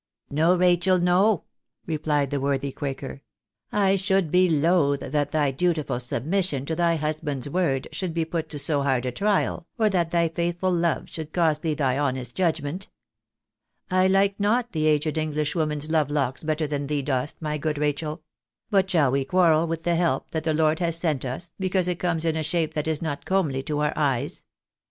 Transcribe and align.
No, 0.31 0.55
Rachel, 0.57 0.97
no," 0.97 1.43
replied 1.85 2.31
the 2.31 2.39
worthy 2.39 2.71
quaker;" 2.71 3.21
I 3.71 3.97
should 3.97 4.31
be 4.31 4.49
loath 4.49 5.01
that 5.01 5.31
thy 5.31 5.51
dutiful 5.51 5.99
submission 5.99 6.65
to 6.65 6.75
thy 6.75 6.95
husband's 6.95 7.47
word 7.47 7.87
should 7.91 8.11
be 8.11 8.25
put 8.25 8.49
to 8.49 8.57
so 8.57 8.81
hard 8.81 9.05
a 9.05 9.11
trial, 9.11 9.67
or 9.77 9.91
that 9.91 10.09
thy 10.09 10.29
faithful 10.29 10.71
love 10.71 11.07
should 11.07 11.31
cost 11.31 11.61
thee 11.61 11.75
thy 11.75 11.99
honest 11.99 12.33
judgment. 12.35 12.89
I 13.91 14.07
like 14.07 14.39
not 14.39 14.71
the 14.71 14.87
aged 14.87 15.19
Englishwoman's 15.19 15.91
love 15.91 16.09
locks 16.09 16.43
better 16.43 16.65
than 16.65 16.87
thee 16.87 17.03
dost, 17.03 17.39
my 17.39 17.59
good 17.59 17.77
Rachel; 17.77 18.23
but 18.71 18.89
shall 18.89 19.11
we 19.11 19.23
quarrel 19.23 19.67
with 19.67 19.83
the 19.83 19.93
help 19.97 20.31
that 20.31 20.43
the 20.45 20.53
Lord 20.55 20.79
has 20.79 20.97
sent 20.97 21.25
us, 21.25 21.51
because 21.59 21.87
it 21.87 21.99
comes 21.99 22.25
in 22.25 22.35
a 22.35 22.41
shape 22.41 22.73
that 22.73 22.87
is 22.87 23.03
not 23.03 23.23
comely 23.23 23.61
to 23.61 23.77
our 23.81 23.93
eyes 23.95 24.45